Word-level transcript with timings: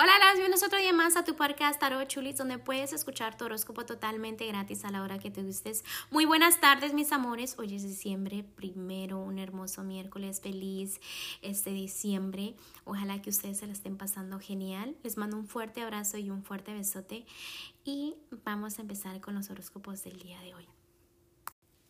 Hola, 0.00 0.12
bienvenidos 0.34 0.62
otro 0.62 0.78
día 0.78 0.92
más 0.92 1.16
a 1.16 1.24
tu 1.24 1.34
podcast 1.34 1.80
Tarot 1.80 2.06
Chulis, 2.06 2.36
donde 2.36 2.58
puedes 2.58 2.92
escuchar 2.92 3.36
tu 3.36 3.46
horóscopo 3.46 3.84
totalmente 3.84 4.46
gratis 4.46 4.84
a 4.84 4.92
la 4.92 5.02
hora 5.02 5.18
que 5.18 5.32
te 5.32 5.42
gustes. 5.42 5.84
Muy 6.12 6.24
buenas 6.24 6.60
tardes, 6.60 6.94
mis 6.94 7.10
amores. 7.10 7.58
Hoy 7.58 7.74
es 7.74 7.82
diciembre 7.82 8.44
primero, 8.44 9.18
un 9.18 9.40
hermoso 9.40 9.82
miércoles 9.82 10.40
feliz 10.40 11.00
este 11.42 11.70
diciembre. 11.70 12.54
Ojalá 12.84 13.20
que 13.20 13.30
ustedes 13.30 13.58
se 13.58 13.66
la 13.66 13.72
estén 13.72 13.96
pasando 13.96 14.38
genial. 14.38 14.94
Les 15.02 15.16
mando 15.16 15.36
un 15.36 15.48
fuerte 15.48 15.82
abrazo 15.82 16.16
y 16.16 16.30
un 16.30 16.44
fuerte 16.44 16.72
besote. 16.72 17.26
Y 17.82 18.14
vamos 18.44 18.78
a 18.78 18.82
empezar 18.82 19.20
con 19.20 19.34
los 19.34 19.50
horóscopos 19.50 20.04
del 20.04 20.20
día 20.20 20.40
de 20.42 20.54
hoy. 20.54 20.68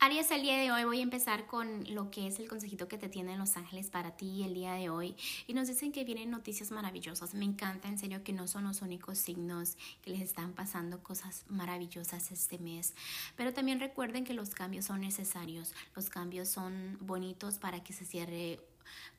Aries, 0.01 0.30
el 0.30 0.43
día 0.43 0.57
de 0.59 0.71
hoy 0.71 0.85
voy 0.85 1.01
a 1.01 1.03
empezar 1.03 1.46
con 1.46 1.83
lo 1.93 2.09
que 2.12 2.29
es 2.29 2.39
el 2.39 2.48
consejito 2.48 2.87
que 2.87 2.98
te 2.98 3.09
tienen 3.09 3.37
los 3.37 3.57
ángeles 3.57 3.91
para 3.91 4.12
ti 4.12 4.45
el 4.45 4.55
día 4.55 4.75
de 4.75 4.91
hoy. 4.91 5.17
Y 5.48 5.55
nos 5.55 5.67
dicen 5.67 5.91
que 5.91 6.05
vienen 6.05 6.30
noticias 6.30 6.71
maravillosas. 6.71 7.35
Me 7.35 7.45
encanta, 7.45 7.89
en 7.89 7.98
serio, 7.98 8.23
que 8.23 8.33
no 8.33 8.47
son 8.47 8.62
los 8.62 8.80
únicos 8.80 9.19
signos 9.19 9.77
que 10.05 10.11
les 10.11 10.20
están 10.20 10.53
pasando 10.53 11.03
cosas 11.03 11.45
maravillosas 11.48 12.30
este 12.30 12.59
mes. 12.59 12.95
Pero 13.37 13.53
también 13.53 13.80
recuerden 13.80 14.25
que 14.25 14.34
los 14.34 14.51
cambios 14.51 14.84
son 14.84 15.01
necesarios. 15.01 15.75
Los 15.97 16.11
cambios 16.11 16.48
son 16.48 16.97
bonitos 17.01 17.59
para 17.59 17.83
que 17.83 17.92
se 17.92 18.05
cierre 18.05 18.61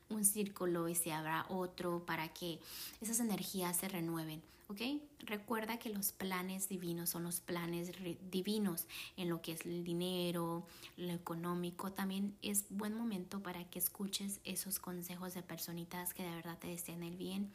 un 0.08 0.24
círculo 0.24 0.88
y 0.88 0.94
se 0.94 1.12
abra 1.12 1.44
otro 1.50 2.06
para 2.06 2.28
que 2.28 2.58
esas 3.02 3.20
energías 3.20 3.76
se 3.76 3.88
renueven. 3.90 4.40
¿Ok? 4.70 5.02
Recuerda 5.18 5.78
que 5.78 5.90
los 5.90 6.12
planes 6.12 6.68
divinos 6.68 7.10
son 7.10 7.24
los 7.24 7.40
planes 7.40 7.90
divinos 8.30 8.86
en 9.16 9.28
lo 9.28 9.42
que 9.42 9.52
es 9.52 9.66
el 9.66 9.82
dinero, 9.82 10.64
lo 10.96 11.12
económico. 11.12 11.90
También 11.90 12.36
es 12.40 12.66
buen 12.70 12.94
momento 12.94 13.42
para 13.42 13.64
que 13.64 13.80
escuches 13.80 14.38
esos 14.44 14.78
consejos 14.78 15.34
de 15.34 15.42
personitas 15.42 16.14
que 16.14 16.22
de 16.22 16.30
verdad 16.36 16.56
te 16.58 16.68
desean 16.68 17.02
el 17.02 17.16
bien 17.16 17.50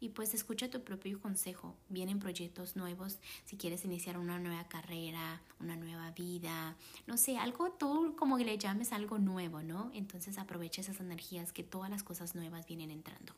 y 0.00 0.10
pues 0.10 0.34
escucha 0.34 0.70
tu 0.70 0.82
propio 0.82 1.20
consejo. 1.20 1.76
Vienen 1.88 2.18
proyectos 2.18 2.76
nuevos 2.76 3.18
si 3.44 3.56
quieres 3.56 3.84
iniciar 3.84 4.18
una 4.18 4.38
nueva 4.38 4.64
carrera, 4.68 5.40
una 5.60 5.76
nueva 5.76 6.10
vida, 6.10 6.76
no 7.06 7.16
sé, 7.16 7.38
algo 7.38 7.72
tú 7.72 8.14
como 8.16 8.38
le 8.38 8.58
llames 8.58 8.92
algo 8.92 9.18
nuevo, 9.18 9.62
¿no? 9.62 9.90
Entonces 9.94 10.38
aprovecha 10.38 10.80
esas 10.80 11.00
energías 11.00 11.52
que 11.52 11.62
todas 11.62 11.90
las 11.90 12.02
cosas 12.02 12.34
nuevas 12.34 12.66
vienen 12.66 12.90
entrando. 12.90 13.34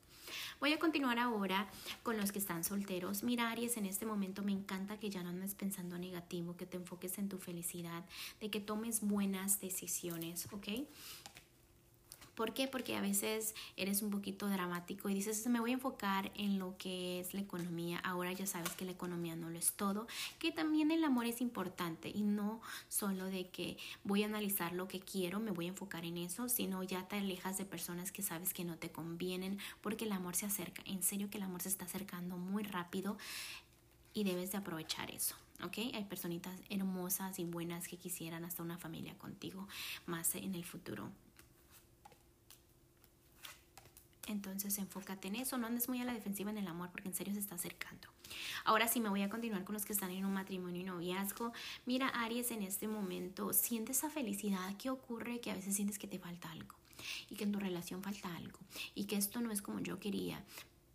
Voy 0.61 0.73
a 0.73 0.79
continuar 0.79 1.19
ahora 1.19 1.69
con 2.03 2.17
los 2.17 2.33
que 2.33 2.39
están 2.39 2.65
solteros. 2.65 3.23
Mira, 3.23 3.51
Aries, 3.51 3.77
en 3.77 3.87
este 3.87 4.07
momento 4.07 4.43
me 4.43 4.53
encanta 4.53 4.99
que 4.99 5.11
ya 5.11 5.23
no 5.23 5.29
andes 5.29 5.55
pensando 5.55 5.99
negativo, 5.99 6.57
que 6.57 6.67
te 6.67 6.77
enfoques 6.77 7.19
en 7.19 7.29
tu 7.29 7.39
felicidad, 7.39 8.05
de 8.41 8.51
que 8.51 8.61
tomes 8.61 9.03
buenas 9.03 9.61
decisiones, 9.61 10.49
¿ok? 10.53 10.69
¿Por 12.37 12.53
qué? 12.53 12.69
Porque 12.69 12.95
a 12.95 13.01
veces 13.01 13.55
eres 13.79 14.03
un 14.03 14.11
poquito 14.11 14.47
dramático 14.47 15.09
y 15.09 15.15
dices, 15.15 15.47
me 15.47 15.59
voy 15.59 15.71
a 15.71 15.75
enfocar 15.75 16.31
en 16.35 16.59
lo 16.59 16.77
que 16.77 17.19
es 17.19 17.33
la 17.33 17.41
economía. 17.41 17.99
Ahora 18.01 18.31
ya 18.31 18.47
sabes 18.47 18.73
que 18.73 18.85
la 18.85 18.91
economía 18.93 19.35
no 19.35 19.49
lo 19.49 19.59
es 19.59 19.73
todo, 19.73 20.07
que 20.39 20.53
también 20.53 20.91
el 20.91 21.03
amor 21.03 21.25
es 21.25 21.41
importante 21.41 22.11
y 22.11 22.23
no 22.23 22.61
solo 22.91 23.25
de 23.25 23.49
que 23.49 23.79
voy 24.05 24.23
a 24.23 24.27
analizar 24.27 24.75
lo 24.75 24.87
que 24.87 25.01
quiero, 25.01 25.41
me 25.41 25.51
voy 25.51 25.65
a 25.65 25.71
enfocar 25.71 26.05
en 26.05 26.19
eso, 26.19 26.51
sino 26.51 26.83
ya 26.83 27.09
te 27.09 27.17
alejas 27.17 27.57
de 27.57 27.65
personas 27.65 28.13
que 28.13 28.23
sabes 28.23 28.53
que 28.53 28.65
no 28.65 28.77
te 28.77 28.93
convienen 28.93 29.59
porque 29.81 30.05
el 30.05 30.13
amor 30.13 30.37
se 30.37 30.45
acerca. 30.45 30.83
En 30.85 31.03
serio 31.03 31.31
que 31.31 31.39
el 31.39 31.45
amor 31.45 31.63
se 31.63 31.71
está 31.71 31.87
acercando 31.87 32.37
muy 32.37 32.65
rápido 32.65 33.17
y 34.13 34.25
debes 34.25 34.53
de 34.53 34.59
aprovechar 34.59 35.11
eso. 35.11 35.37
¿ok? 35.65 35.79
Hay 35.95 36.05
personitas 36.05 36.61
hermosas 36.69 37.39
y 37.39 37.45
buenas 37.45 37.89
que 37.89 37.97
quisieran 37.97 38.45
hasta 38.45 38.63
una 38.63 38.77
familia 38.77 39.17
contigo 39.17 39.67
más 40.05 40.35
en 40.35 40.55
el 40.55 40.67
futuro. 40.67 41.11
Entonces 44.27 44.77
enfócate 44.79 45.29
en 45.29 45.37
eso, 45.37 45.57
no 45.57 45.67
andes 45.67 45.89
muy 45.89 46.01
a 46.01 46.05
la 46.05 46.13
defensiva 46.13 46.51
en 46.51 46.59
el 46.59 46.67
amor 46.67 46.91
porque 46.91 47.09
en 47.09 47.15
serio 47.15 47.33
se 47.33 47.41
está 47.41 47.55
acercando. 47.55 48.09
Ahora 48.65 48.89
sí 48.89 49.01
me 49.01 49.09
voy 49.09 49.23
a 49.23 49.31
continuar 49.31 49.65
con 49.65 49.75
los 49.75 49.85
que 49.85 49.93
están 49.93 50.11
en 50.11 50.25
un 50.25 50.33
matrimonio 50.33 50.81
y 50.81 50.85
noviazgo. 50.85 51.53
Mira, 51.85 52.09
Aries, 52.09 52.51
en 52.51 52.63
este 52.63 52.89
momento 52.89 53.53
sientes 53.53 53.99
esa 53.99 54.11
felicidad. 54.11 54.77
¿Qué 54.79 54.91
ocurre? 54.91 55.41
Que 55.41 55.53
a 55.53 55.55
veces 55.55 55.77
sientes 55.77 55.99
que 55.99 56.09
te 56.09 56.19
falta 56.19 56.51
algo 56.51 56.75
y 57.31 57.37
que 57.37 57.45
en 57.45 57.53
tu 57.53 57.61
relación 57.61 58.03
falta 58.03 58.35
algo 58.35 58.59
y 58.95 59.05
que 59.05 59.17
esto 59.17 59.41
no 59.41 59.53
es 59.53 59.63
como 59.63 59.81
yo 59.81 60.01
quería. 60.01 60.45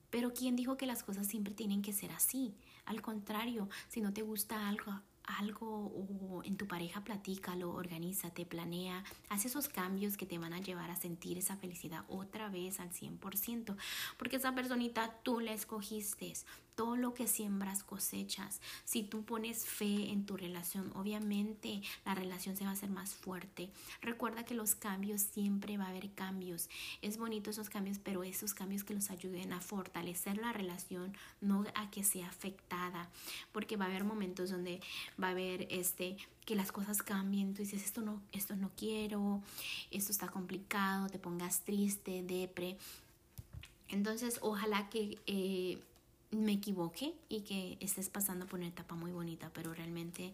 Pero 0.09 0.33
¿quién 0.33 0.57
dijo 0.57 0.75
que 0.75 0.85
las 0.85 1.03
cosas 1.03 1.25
siempre 1.25 1.53
tienen 1.53 1.81
que 1.81 1.93
ser 1.93 2.11
así? 2.11 2.53
Al 2.85 3.01
contrario, 3.01 3.69
si 3.87 4.01
no 4.01 4.11
te 4.11 4.23
gusta 4.23 4.67
algo, 4.67 4.99
algo 5.23 5.91
o 5.95 6.43
en 6.43 6.57
tu 6.57 6.67
pareja 6.67 7.03
platícalo, 7.03 7.71
organízate, 7.71 8.45
planea, 8.45 9.03
haz 9.29 9.45
esos 9.45 9.67
cambios 9.67 10.17
que 10.17 10.25
te 10.25 10.37
van 10.37 10.53
a 10.53 10.59
llevar 10.59 10.91
a 10.91 10.95
sentir 10.95 11.37
esa 11.37 11.55
felicidad 11.57 12.03
otra 12.07 12.49
vez 12.49 12.79
al 12.79 12.91
100%, 12.91 13.75
porque 14.17 14.37
esa 14.37 14.53
personita 14.53 15.15
tú 15.23 15.39
la 15.39 15.53
escogiste, 15.53 16.33
todo 16.81 16.95
lo 16.95 17.13
que 17.13 17.27
siembras 17.27 17.83
cosechas. 17.83 18.59
Si 18.85 19.03
tú 19.03 19.23
pones 19.23 19.67
fe 19.67 20.09
en 20.09 20.25
tu 20.25 20.35
relación, 20.35 20.91
obviamente 20.95 21.83
la 22.05 22.15
relación 22.15 22.57
se 22.57 22.63
va 22.63 22.71
a 22.71 22.73
hacer 22.73 22.89
más 22.89 23.13
fuerte. 23.13 23.69
Recuerda 24.01 24.45
que 24.45 24.55
los 24.55 24.73
cambios 24.73 25.21
siempre 25.21 25.77
va 25.77 25.85
a 25.85 25.89
haber 25.89 26.09
cambios. 26.13 26.71
Es 27.03 27.19
bonito 27.19 27.51
esos 27.51 27.69
cambios, 27.69 27.99
pero 27.99 28.23
esos 28.23 28.55
cambios 28.55 28.83
que 28.83 28.95
los 28.95 29.11
ayuden 29.11 29.53
a 29.53 29.61
fortalecer 29.61 30.37
la 30.37 30.53
relación, 30.53 31.15
no 31.39 31.65
a 31.75 31.91
que 31.91 32.03
sea 32.03 32.29
afectada, 32.29 33.11
porque 33.51 33.77
va 33.77 33.85
a 33.85 33.89
haber 33.89 34.03
momentos 34.03 34.49
donde 34.49 34.81
va 35.21 35.27
a 35.27 35.31
haber 35.31 35.67
este 35.69 36.17
que 36.47 36.55
las 36.55 36.71
cosas 36.71 37.03
cambien, 37.03 37.53
tú 37.53 37.61
dices 37.61 37.85
esto 37.85 38.01
no, 38.01 38.23
esto 38.31 38.55
no 38.55 38.71
quiero, 38.75 39.43
esto 39.91 40.11
está 40.11 40.29
complicado, 40.29 41.09
te 41.09 41.19
pongas 41.19 41.59
triste, 41.59 42.23
depre. 42.23 42.79
Entonces, 43.89 44.39
ojalá 44.41 44.89
que 44.89 45.19
eh, 45.27 45.77
me 46.31 46.53
equivoque 46.53 47.13
y 47.29 47.41
que 47.41 47.77
estés 47.81 48.09
pasando 48.09 48.45
por 48.47 48.59
una 48.59 48.69
etapa 48.69 48.95
muy 48.95 49.11
bonita, 49.11 49.51
pero 49.53 49.73
realmente 49.73 50.33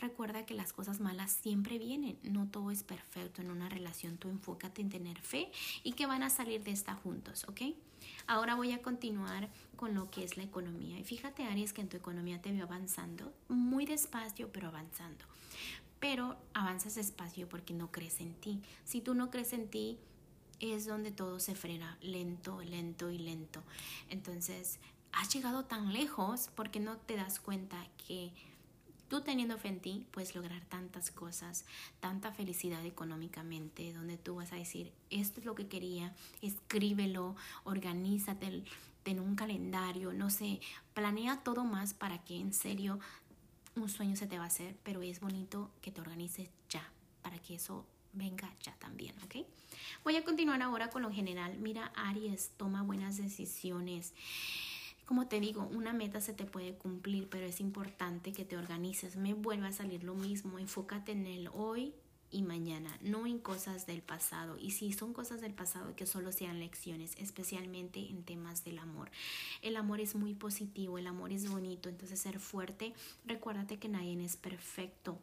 recuerda 0.00 0.46
que 0.46 0.54
las 0.54 0.72
cosas 0.72 1.00
malas 1.00 1.32
siempre 1.32 1.78
vienen, 1.78 2.18
no 2.22 2.46
todo 2.46 2.70
es 2.70 2.84
perfecto 2.84 3.42
en 3.42 3.50
una 3.50 3.68
relación, 3.68 4.16
tú 4.16 4.28
enfócate 4.28 4.80
en 4.80 4.90
tener 4.90 5.20
fe 5.20 5.50
y 5.82 5.92
que 5.92 6.06
van 6.06 6.22
a 6.22 6.30
salir 6.30 6.62
de 6.62 6.70
esta 6.70 6.94
juntos, 6.94 7.44
¿ok? 7.48 7.62
Ahora 8.26 8.54
voy 8.54 8.72
a 8.72 8.82
continuar 8.82 9.48
con 9.76 9.94
lo 9.94 10.10
que 10.10 10.24
es 10.24 10.36
la 10.36 10.42
economía. 10.42 10.98
Y 10.98 11.04
fíjate 11.04 11.44
Aries 11.44 11.72
que 11.72 11.80
en 11.80 11.88
tu 11.88 11.96
economía 11.96 12.40
te 12.40 12.52
veo 12.52 12.64
avanzando, 12.64 13.32
muy 13.48 13.86
despacio 13.86 14.52
pero 14.52 14.68
avanzando, 14.68 15.24
pero 15.98 16.36
avanzas 16.52 16.94
despacio 16.94 17.48
porque 17.48 17.74
no 17.74 17.90
crees 17.90 18.20
en 18.20 18.34
ti, 18.34 18.60
si 18.84 19.00
tú 19.00 19.14
no 19.14 19.30
crees 19.30 19.52
en 19.52 19.68
ti, 19.68 19.98
es 20.60 20.86
donde 20.86 21.10
todo 21.10 21.40
se 21.40 21.54
frena, 21.54 21.98
lento, 22.00 22.62
lento 22.62 23.10
y 23.10 23.18
lento. 23.18 23.62
Entonces, 24.08 24.78
has 25.16 25.32
llegado 25.34 25.64
tan 25.64 25.92
lejos 25.92 26.50
porque 26.54 26.80
no 26.80 26.96
te 26.96 27.16
das 27.16 27.40
cuenta 27.40 27.86
que 28.06 28.32
tú 29.08 29.20
teniendo 29.20 29.58
fe 29.58 29.68
en 29.68 29.80
ti 29.80 30.06
puedes 30.10 30.34
lograr 30.34 30.64
tantas 30.64 31.10
cosas, 31.10 31.64
tanta 32.00 32.32
felicidad 32.32 32.84
económicamente, 32.84 33.92
donde 33.92 34.16
tú 34.16 34.36
vas 34.36 34.52
a 34.52 34.56
decir, 34.56 34.92
esto 35.10 35.40
es 35.40 35.46
lo 35.46 35.54
que 35.54 35.68
quería, 35.68 36.14
escríbelo, 36.42 37.36
organízate 37.64 38.64
en 39.04 39.20
un 39.20 39.36
calendario, 39.36 40.12
no 40.12 40.30
sé, 40.30 40.60
planea 40.94 41.42
todo 41.44 41.64
más 41.64 41.94
para 41.94 42.24
que 42.24 42.38
en 42.38 42.52
serio 42.52 42.98
un 43.76 43.88
sueño 43.88 44.16
se 44.16 44.26
te 44.26 44.38
va 44.38 44.44
a 44.44 44.48
hacer, 44.48 44.76
pero 44.82 45.02
es 45.02 45.20
bonito 45.20 45.70
que 45.80 45.90
te 45.90 46.00
organices 46.00 46.48
ya, 46.68 46.90
para 47.22 47.38
que 47.38 47.56
eso 47.56 47.86
venga 48.12 48.52
ya 48.62 48.74
también, 48.76 49.14
¿ok? 49.24 49.46
Voy 50.04 50.16
a 50.16 50.24
continuar 50.24 50.62
ahora 50.62 50.90
con 50.90 51.02
lo 51.02 51.12
general. 51.12 51.58
Mira, 51.58 51.92
Aries, 51.96 52.52
toma 52.56 52.82
buenas 52.82 53.16
decisiones. 53.16 54.12
Como 55.06 55.26
te 55.26 55.38
digo, 55.40 55.68
una 55.72 55.92
meta 55.92 56.20
se 56.20 56.32
te 56.32 56.44
puede 56.44 56.74
cumplir, 56.74 57.28
pero 57.28 57.46
es 57.46 57.60
importante 57.60 58.32
que 58.32 58.44
te 58.44 58.56
organices. 58.56 59.16
Me 59.16 59.34
vuelva 59.34 59.68
a 59.68 59.72
salir 59.72 60.02
lo 60.02 60.14
mismo. 60.14 60.58
Enfócate 60.58 61.12
en 61.12 61.26
el 61.26 61.48
hoy 61.48 61.94
y 62.30 62.42
mañana, 62.42 62.98
no 63.00 63.26
en 63.26 63.38
cosas 63.38 63.86
del 63.86 64.02
pasado. 64.02 64.56
Y 64.58 64.72
si 64.72 64.92
son 64.92 65.12
cosas 65.12 65.40
del 65.40 65.54
pasado, 65.54 65.94
que 65.94 66.06
solo 66.06 66.32
sean 66.32 66.58
lecciones, 66.58 67.14
especialmente 67.18 68.00
en 68.00 68.24
temas 68.24 68.64
del 68.64 68.78
amor. 68.78 69.10
El 69.62 69.76
amor 69.76 70.00
es 70.00 70.14
muy 70.14 70.34
positivo, 70.34 70.98
el 70.98 71.06
amor 71.06 71.32
es 71.32 71.48
bonito, 71.48 71.88
entonces 71.88 72.18
ser 72.18 72.40
fuerte. 72.40 72.92
Recuérdate 73.24 73.78
que 73.78 73.88
nadie 73.88 74.22
es 74.24 74.36
perfecto 74.36 75.18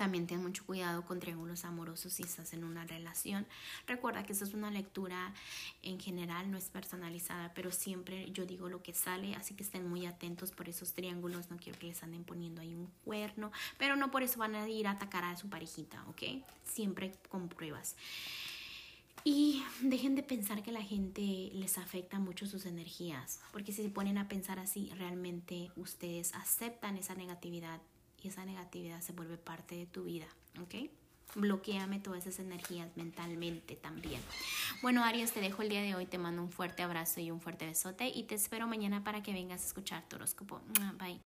también 0.00 0.26
ten 0.26 0.42
mucho 0.42 0.64
cuidado 0.64 1.04
con 1.04 1.20
triángulos 1.20 1.66
amorosos 1.66 2.14
si 2.14 2.22
estás 2.22 2.54
en 2.54 2.64
una 2.64 2.86
relación. 2.86 3.46
Recuerda 3.86 4.22
que 4.22 4.32
esta 4.32 4.46
es 4.46 4.54
una 4.54 4.70
lectura 4.70 5.34
en 5.82 6.00
general, 6.00 6.50
no 6.50 6.56
es 6.56 6.70
personalizada, 6.70 7.52
pero 7.52 7.70
siempre 7.70 8.30
yo 8.30 8.46
digo 8.46 8.70
lo 8.70 8.82
que 8.82 8.94
sale, 8.94 9.34
así 9.34 9.52
que 9.52 9.62
estén 9.62 9.86
muy 9.86 10.06
atentos 10.06 10.52
por 10.52 10.70
esos 10.70 10.94
triángulos. 10.94 11.50
No 11.50 11.58
quiero 11.58 11.78
que 11.78 11.88
les 11.88 12.02
anden 12.02 12.24
poniendo 12.24 12.62
ahí 12.62 12.74
un 12.74 12.88
cuerno, 13.04 13.52
pero 13.76 13.94
no 13.94 14.10
por 14.10 14.22
eso 14.22 14.38
van 14.38 14.54
a 14.54 14.66
ir 14.70 14.86
a 14.86 14.92
atacar 14.92 15.22
a 15.22 15.36
su 15.36 15.50
parejita, 15.50 16.02
¿ok? 16.08 16.42
Siempre 16.64 17.12
con 17.28 17.50
pruebas. 17.50 17.94
Y 19.22 19.62
dejen 19.82 20.14
de 20.14 20.22
pensar 20.22 20.62
que 20.62 20.72
la 20.72 20.82
gente 20.82 21.50
les 21.52 21.76
afecta 21.76 22.18
mucho 22.18 22.46
sus 22.46 22.64
energías, 22.64 23.42
porque 23.52 23.74
si 23.74 23.82
se 23.82 23.90
ponen 23.90 24.16
a 24.16 24.28
pensar 24.28 24.58
así, 24.58 24.90
realmente 24.96 25.70
ustedes 25.76 26.34
aceptan 26.34 26.96
esa 26.96 27.14
negatividad 27.14 27.82
y 28.22 28.28
esa 28.28 28.44
negatividad 28.44 29.00
se 29.00 29.12
vuelve 29.12 29.36
parte 29.36 29.76
de 29.76 29.86
tu 29.86 30.04
vida, 30.04 30.26
¿ok? 30.60 30.90
bloqueame 31.34 32.00
todas 32.00 32.26
esas 32.26 32.40
energías 32.40 32.88
mentalmente 32.96 33.76
también. 33.76 34.20
Bueno, 34.82 35.04
Aries, 35.04 35.32
te 35.32 35.40
dejo 35.40 35.62
el 35.62 35.68
día 35.68 35.82
de 35.82 35.94
hoy, 35.94 36.06
te 36.06 36.18
mando 36.18 36.42
un 36.42 36.50
fuerte 36.50 36.82
abrazo 36.82 37.20
y 37.20 37.30
un 37.30 37.40
fuerte 37.40 37.66
besote 37.66 38.08
y 38.08 38.24
te 38.24 38.34
espero 38.34 38.66
mañana 38.66 39.04
para 39.04 39.22
que 39.22 39.32
vengas 39.32 39.62
a 39.62 39.66
escuchar 39.66 40.08
tu 40.08 40.16
horóscopo. 40.16 40.60
Bye. 40.98 41.20